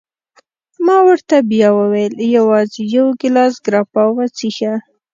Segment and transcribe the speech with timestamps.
[0.85, 4.73] ما ورته بیا وویل: یوازي یو ګیلاس ګراپا وڅېښه.